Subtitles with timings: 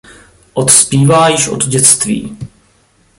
[0.53, 2.37] Ott zpívá již od dětství.